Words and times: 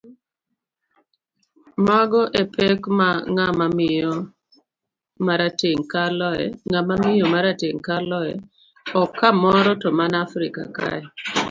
Mago 1.85 2.21
epek 2.41 2.81
ma 2.97 3.09
ng'ama 3.33 3.65
miyo 3.77 4.13
marateng 7.35 7.81
kaloe, 7.87 8.31
ok 9.01 9.09
kamoro 9.19 9.71
to 9.81 9.87
mana 9.97 10.17
Afrika 10.25 10.61
kae. 10.75 10.99